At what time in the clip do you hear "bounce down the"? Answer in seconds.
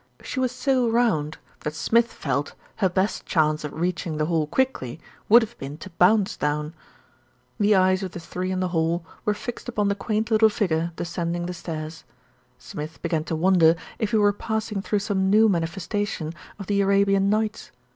5.91-7.75